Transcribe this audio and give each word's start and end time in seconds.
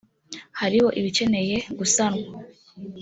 hariho 0.59 0.87
ibikeneye 0.99 1.57
gusanwa 1.79 2.25